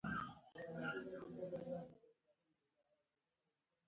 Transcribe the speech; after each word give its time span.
بدن 0.53 0.95
تود 1.05 1.51
دی. 1.65 1.75